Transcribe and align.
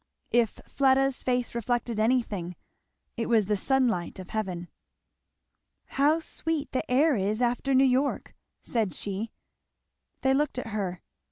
If 0.31 0.59
Fleda's 0.67 1.21
face 1.21 1.53
reflected 1.53 1.99
anything 1.99 2.55
it 3.17 3.29
was 3.29 3.45
the 3.45 3.55
sunlight 3.55 4.17
of 4.17 4.31
heaven. 4.31 4.67
"How 5.89 6.17
sweet 6.17 6.71
the 6.71 6.89
air 6.89 7.15
is 7.15 7.39
after 7.39 7.75
New 7.75 7.83
York!" 7.85 8.33
said 8.63 8.95
she. 8.95 9.31
They 10.21 10.33
looked 10.33 10.57
at 10.57 10.69
her. 10.69 11.03